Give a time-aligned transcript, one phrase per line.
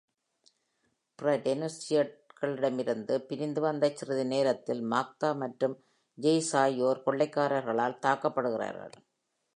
[1.19, 5.75] பிற ரெனுன்சியேட்களிடமிருந்து பிரிந்து வந்தச் சிறிது நேரத்தில், மாக்தா மற்றும்
[6.17, 8.95] ஜெய்ல் ஆகியோர் கொள்ளைக்காரர்களால் தாக்கப்படுகிறார்கள்.